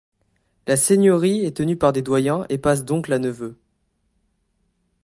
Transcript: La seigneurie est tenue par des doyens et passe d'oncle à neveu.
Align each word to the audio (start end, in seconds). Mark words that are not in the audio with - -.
La 0.65 0.77
seigneurie 0.77 1.45
est 1.45 1.57
tenue 1.57 1.77
par 1.77 1.93
des 1.93 2.01
doyens 2.01 2.47
et 2.49 2.57
passe 2.57 2.83
d'oncle 2.85 3.13
à 3.13 3.19
neveu. 3.19 3.55